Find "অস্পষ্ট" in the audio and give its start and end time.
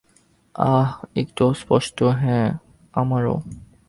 1.45-2.03